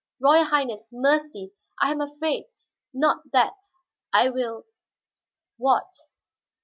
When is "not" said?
2.91-3.21